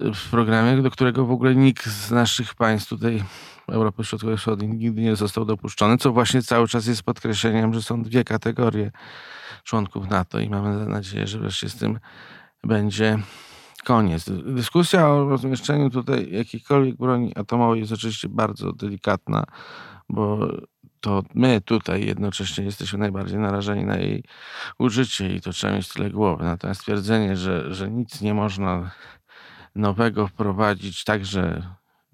w 0.00 0.30
programie, 0.30 0.82
do 0.82 0.90
którego 0.90 1.26
w 1.26 1.30
ogóle 1.30 1.54
nikt 1.54 1.86
z 1.86 2.10
naszych 2.10 2.54
państw 2.54 2.88
tutaj 2.88 3.24
Europy 3.68 4.04
Środkowej 4.04 4.36
Wschodniej 4.36 4.70
nigdy 4.70 5.02
nie 5.02 5.16
został 5.16 5.44
dopuszczony, 5.44 5.98
co 5.98 6.12
właśnie 6.12 6.42
cały 6.42 6.68
czas 6.68 6.86
jest 6.86 7.02
podkreśleniem, 7.02 7.74
że 7.74 7.82
są 7.82 8.02
dwie 8.02 8.24
kategorie 8.24 8.90
członków 9.64 10.10
NATO 10.10 10.40
i 10.40 10.48
mamy 10.48 10.86
nadzieję, 10.86 11.26
że 11.26 11.38
wreszcie 11.38 11.68
z 11.68 11.76
tym 11.76 11.98
będzie 12.64 13.18
koniec. 13.84 14.30
Dyskusja 14.46 15.08
o 15.08 15.28
rozmieszczeniu 15.28 15.90
tutaj 15.90 16.28
jakiejkolwiek 16.30 16.96
broni 16.96 17.36
atomowej 17.36 17.80
jest 17.80 17.92
oczywiście 17.92 18.28
bardzo 18.28 18.72
delikatna, 18.72 19.44
bo 20.08 20.48
to 21.00 21.22
my 21.34 21.60
tutaj 21.60 22.06
jednocześnie 22.06 22.64
jesteśmy 22.64 22.98
najbardziej 22.98 23.38
narażeni 23.38 23.84
na 23.84 23.96
jej 23.96 24.24
użycie 24.78 25.34
i 25.34 25.40
to 25.40 25.52
trzeba 25.52 25.72
mieć 25.72 25.88
tyle 25.88 26.10
głowy. 26.10 26.44
Natomiast 26.44 26.80
twierdzenie, 26.80 27.36
że, 27.36 27.74
że 27.74 27.90
nic 27.90 28.20
nie 28.20 28.34
można 28.34 28.90
nowego 29.76 30.28
wprowadzić, 30.28 31.04
także 31.04 31.62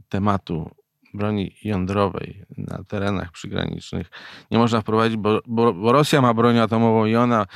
tematu 0.08 0.70
broni 1.14 1.56
jądrowej 1.64 2.44
na 2.58 2.84
terenach 2.84 3.32
przygranicznych 3.32 4.10
nie 4.50 4.58
można 4.58 4.80
wprowadzić, 4.80 5.16
bo, 5.16 5.40
bo, 5.46 5.72
bo, 5.72 5.92
Rosja 5.92 6.20
ma 6.20 6.34
broń 6.34 6.58
atomową 6.58 7.06
i 7.06 7.16
ona 7.16 7.46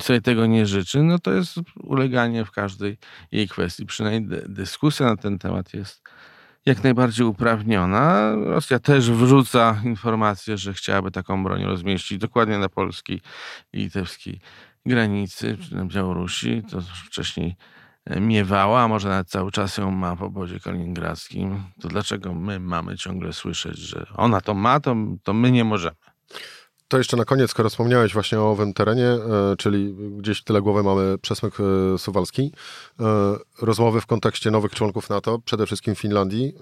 sobie 0.00 0.20
tego 0.20 0.46
nie 0.46 0.66
życzy, 0.66 1.02
no 1.02 1.18
to 1.18 1.32
jest 1.32 1.60
uleganie 1.76 2.44
w 2.44 2.50
każdej 2.50 2.98
jej 3.32 3.48
kwestii. 3.48 3.86
Przynajmniej 3.86 4.40
dyskusja 4.48 5.06
na 5.06 5.16
ten 5.16 5.38
temat 5.38 5.74
jest 5.74 6.02
jak 6.66 6.84
najbardziej 6.84 7.26
uprawniona. 7.26 8.34
Rosja 8.34 8.78
też 8.78 9.10
wrzuca 9.10 9.80
informację, 9.84 10.56
że 10.56 10.72
chciałaby 10.72 11.10
taką 11.10 11.44
broń 11.44 11.64
rozmieścić 11.64 12.18
dokładnie 12.18 12.58
na 12.58 12.68
polskiej 12.68 13.20
i 13.72 13.78
litewskiej 13.78 14.40
granicy, 14.86 15.58
czy 15.68 15.74
na 15.74 15.84
Białorusi. 15.84 16.62
To 16.70 16.80
wcześniej 16.80 17.56
miewała, 18.20 18.82
a 18.82 18.88
może 18.88 19.08
nawet 19.08 19.28
cały 19.28 19.50
czas 19.50 19.78
ją 19.78 19.90
ma 19.90 20.14
w 20.14 20.22
obozie 20.22 20.60
kaliningradzkim, 20.60 21.62
to 21.80 21.88
dlaczego 21.88 22.34
my 22.34 22.60
mamy 22.60 22.96
ciągle 22.96 23.32
słyszeć, 23.32 23.78
że 23.78 24.06
ona 24.16 24.40
to 24.40 24.54
ma, 24.54 24.80
to, 24.80 24.96
to 25.22 25.32
my 25.32 25.50
nie 25.50 25.64
możemy? 25.64 25.96
To 26.88 26.98
jeszcze 26.98 27.16
na 27.16 27.24
koniec, 27.24 27.50
skoro 27.50 27.70
wspomniałeś 27.70 28.12
właśnie 28.12 28.40
o 28.40 28.50
owym 28.50 28.74
terenie, 28.74 29.06
e, 29.06 29.20
czyli 29.58 29.94
gdzieś 30.18 30.42
tyle 30.42 30.62
głowy 30.62 30.82
mamy 30.82 31.18
przesmyk 31.18 31.54
e, 31.60 31.98
suwalski, 31.98 32.52
e, 33.00 33.04
rozmowy 33.62 34.00
w 34.00 34.06
kontekście 34.06 34.50
nowych 34.50 34.72
członków 34.72 35.10
NATO, 35.10 35.38
przede 35.38 35.66
wszystkim 35.66 35.94
Finlandii, 35.94 36.54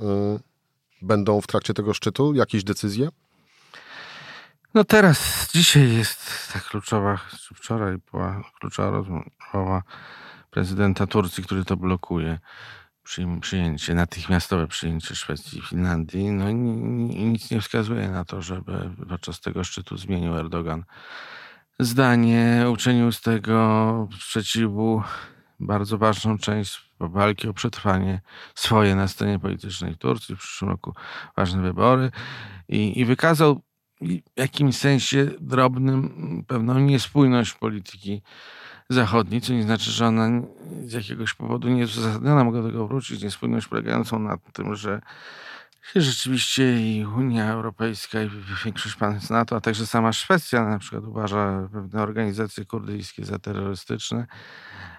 będą 1.02 1.40
w 1.40 1.46
trakcie 1.46 1.74
tego 1.74 1.94
szczytu 1.94 2.34
jakieś 2.34 2.64
decyzje? 2.64 3.08
No 4.74 4.84
teraz, 4.84 5.48
dzisiaj 5.52 5.96
jest 5.96 6.52
ta 6.52 6.60
kluczowa, 6.60 7.18
czy 7.40 7.54
wczoraj 7.54 7.96
była 8.12 8.42
kluczowa 8.60 8.90
rozmowa 8.90 9.82
prezydenta 10.56 11.06
Turcji, 11.06 11.44
który 11.44 11.64
to 11.64 11.76
blokuje. 11.76 12.38
Przyjęcie, 13.40 13.94
natychmiastowe 13.94 14.66
przyjęcie 14.66 15.14
Szwecji 15.14 15.58
i 15.58 15.62
Finlandii. 15.62 16.30
No 16.30 16.48
i 16.48 16.54
nic 16.54 17.50
nie 17.50 17.60
wskazuje 17.60 18.08
na 18.08 18.24
to, 18.24 18.42
żeby 18.42 18.90
podczas 19.08 19.40
tego 19.40 19.64
szczytu 19.64 19.96
zmienił 19.96 20.36
Erdogan 20.36 20.84
zdanie, 21.78 22.66
uczynił 22.72 23.12
z 23.12 23.20
tego 23.20 24.08
sprzeciwu 24.20 25.02
bardzo 25.60 25.98
ważną 25.98 26.38
część 26.38 26.90
walki 27.00 27.48
o 27.48 27.52
przetrwanie 27.52 28.20
swoje 28.54 28.94
na 28.94 29.08
scenie 29.08 29.38
politycznej 29.38 29.94
w 29.94 29.98
Turcji. 29.98 30.36
W 30.36 30.38
przyszłym 30.38 30.70
roku 30.70 30.94
ważne 31.36 31.62
wybory 31.62 32.10
i, 32.68 33.00
i 33.00 33.04
wykazał 33.04 33.60
w 34.00 34.38
jakimś 34.40 34.76
sensie 34.76 35.30
drobnym 35.40 36.44
pewną 36.48 36.78
niespójność 36.78 37.52
polityki 37.52 38.22
zachodniej, 38.90 39.40
co 39.40 39.52
nie 39.52 39.62
znaczy, 39.62 39.90
że 39.90 40.06
ona 40.06 40.42
z 40.84 40.92
jakiegoś 40.92 41.34
powodu 41.34 41.68
nie 41.68 41.80
jest 41.80 41.96
uzasadniona. 41.96 42.44
Mogę 42.44 42.62
do 42.62 42.68
tego 42.68 42.86
wrócić. 42.86 43.22
Niespójność 43.22 43.66
polegającą 43.66 44.18
na 44.18 44.36
tym, 44.52 44.74
że 44.74 45.00
rzeczywiście 45.94 46.80
i 46.80 47.06
Unia 47.06 47.52
Europejska 47.52 48.22
i 48.22 48.30
większość 48.64 48.94
państw 48.94 49.30
NATO, 49.30 49.56
a 49.56 49.60
także 49.60 49.86
sama 49.86 50.12
Szwecja 50.12 50.68
na 50.68 50.78
przykład 50.78 51.04
uważa 51.04 51.68
pewne 51.72 52.02
organizacje 52.02 52.64
kurdyjskie 52.64 53.24
za 53.24 53.38
terrorystyczne, 53.38 54.26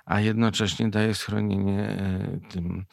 a 0.05 0.19
jednocześnie 0.19 0.89
daje 0.89 1.15
schronienie 1.15 1.89
e, 1.89 2.39
tym 2.49 2.85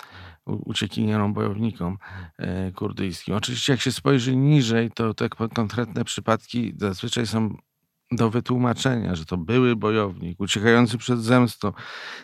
uciekinierom, 0.47 1.35
bojownikom 1.35 1.99
e, 2.39 2.73
kurdyjskim. 2.73 3.35
Oczywiście 3.35 3.73
jak 3.73 3.81
się 3.81 3.93
spojrzy 3.93 4.37
niżej, 4.37 4.91
to 4.91 5.15
te 5.15 5.29
konkretne 5.29 6.05
przypadki 6.05 6.75
zazwyczaj 6.77 7.27
są 7.27 7.57
do 8.17 8.31
wytłumaczenia, 8.31 9.15
że 9.15 9.25
to 9.25 9.37
były 9.37 9.77
bojownik, 9.77 10.41
uciekający 10.41 10.99
przed 10.99 11.21
zemstą, 11.21 11.73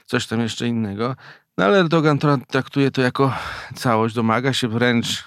coś 0.06 0.26
tam 0.26 0.40
jeszcze 0.40 0.68
innego. 0.68 1.16
No 1.58 1.64
ale 1.64 1.78
Erdogan 1.78 2.18
traktuje 2.48 2.90
to 2.90 3.02
jako 3.02 3.34
całość, 3.74 4.14
domaga 4.14 4.52
się 4.52 4.68
wręcz 4.68 5.24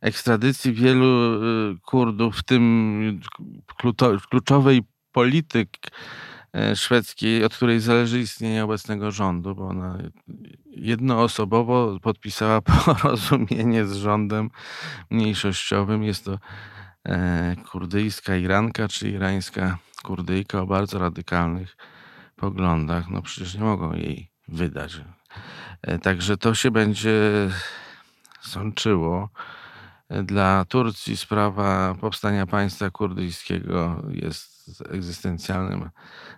ekstradycji 0.00 0.72
wielu 0.72 1.34
y, 1.34 1.76
Kurdów, 1.82 2.36
w 2.36 2.42
tym 2.42 3.20
kluczowej 4.30 4.82
polityk 5.12 5.68
e, 6.52 6.76
szwedzkiej, 6.76 7.44
od 7.44 7.54
której 7.54 7.80
zależy 7.80 8.20
istnienie 8.20 8.64
obecnego 8.64 9.10
rządu, 9.10 9.54
bo 9.54 9.68
ona 9.68 9.98
jednoosobowo 10.66 11.98
podpisała 12.02 12.60
porozumienie 12.84 13.84
z 13.86 13.92
rządem 13.92 14.50
mniejszościowym. 15.10 16.02
Jest 16.02 16.24
to 16.24 16.38
kurdyjska 17.70 18.36
Iranka, 18.36 18.88
czy 18.88 19.10
irańska 19.10 19.78
kurdyjka 20.02 20.60
o 20.60 20.66
bardzo 20.66 20.98
radykalnych 20.98 21.76
poglądach. 22.36 23.10
No 23.10 23.22
przecież 23.22 23.54
nie 23.54 23.64
mogą 23.64 23.94
jej 23.94 24.30
wydać. 24.48 25.00
E, 25.82 25.98
także 25.98 26.36
to 26.36 26.54
się 26.54 26.70
będzie 26.70 27.20
sączyło. 28.40 29.28
Dla 30.24 30.64
Turcji 30.64 31.16
sprawa 31.16 31.94
powstania 32.00 32.46
państwa 32.46 32.90
kurdyjskiego 32.90 34.02
jest 34.10 34.82
egzystencjalnym 34.90 35.90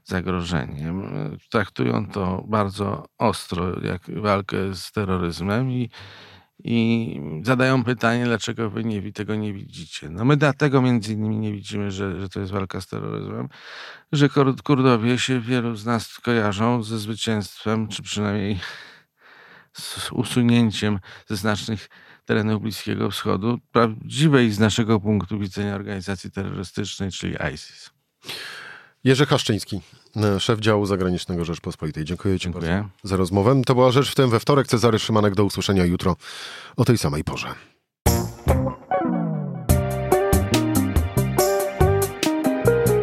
zagrożeniem. 0.05 1.03
Traktują 1.51 2.07
to 2.07 2.45
bardzo 2.49 3.09
ostro, 3.19 3.81
jak 3.81 4.21
walkę 4.21 4.75
z 4.75 4.93
terroryzmem 4.93 5.71
i, 5.71 5.91
i 6.67 7.21
zadają 7.43 7.85
pytanie, 7.85 8.25
dlaczego 8.25 8.71
wy 8.71 8.85
nie, 8.85 9.13
tego 9.13 9.35
nie 9.35 9.53
widzicie. 9.53 10.11
No 10.11 10.25
my 10.25 10.37
dlatego 10.37 10.83
między 10.83 11.13
innymi 11.13 11.39
nie 11.39 11.53
widzimy, 11.53 11.91
że, 11.91 12.21
że 12.21 12.29
to 12.29 12.41
jest 12.41 12.53
walka 12.53 12.81
z 12.81 12.87
terroryzmem, 12.87 13.49
że 14.13 14.29
Kurdowie 14.65 15.19
się 15.19 15.41
wielu 15.41 15.77
z 15.77 15.87
nas 15.87 16.19
kojarzą 16.19 16.83
ze 16.83 16.99
zwycięstwem, 16.99 17.89
czy 17.89 18.03
przynajmniej 18.03 18.59
z 19.73 20.13
usunięciem 20.13 20.99
ze 21.27 21.37
znacznych 21.37 21.89
terenów 22.25 22.63
Bliskiego 22.63 23.11
Wschodu, 23.11 23.59
prawdziwej 23.73 24.51
z 24.51 24.59
naszego 24.59 25.01
punktu 25.01 25.39
widzenia 25.39 25.75
organizacji 25.75 26.31
terrorystycznej, 26.31 27.11
czyli 27.11 27.37
ISIS. 27.55 27.91
Jerzy 29.07 29.27
Haszczyński, 29.27 29.81
e, 30.17 30.41
szef 30.41 30.61
działu 30.61 30.87
zagranicznego 30.87 31.45
Rzeczpospolitej. 31.45 32.05
Dziękuję 32.05 32.39
Ci 32.39 32.45
Dziękuję. 32.45 32.73
bardzo 32.73 33.09
za 33.09 33.17
rozmowę. 33.17 33.63
To 33.67 33.75
była 33.75 33.91
Rzecz 33.91 34.11
w 34.11 34.15
tym 34.15 34.31
we 34.31 34.41
wtorek. 34.41 34.67
Cezary 34.67 34.99
Szymanek. 34.99 35.35
Do 35.35 35.45
usłyszenia 35.45 35.85
jutro 35.85 36.17
o 36.77 36.85
tej 36.85 36.99
samej 36.99 37.25
porze. 37.25 37.49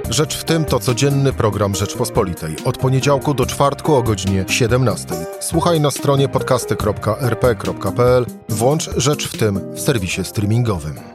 Rzecz 0.10 0.38
w 0.38 0.44
tym 0.44 0.66
to 0.66 0.80
codzienny 0.80 1.34
program 1.34 1.76
Rzeczpospolitej. 1.76 2.56
Od 2.66 2.78
poniedziałku 2.78 3.34
do 3.34 3.46
czwartku 3.46 3.96
o 3.96 4.04
godzinie 4.04 4.46
17. 4.48 5.16
Słuchaj 5.40 5.82
na 5.82 5.92
stronie 5.92 6.30
podcasty.rp.pl. 6.30 8.26
Włącz 8.50 8.90
Rzecz 8.98 9.28
w 9.28 9.38
tym 9.38 9.76
w 9.76 9.80
serwisie 9.80 10.24
streamingowym. 10.24 11.13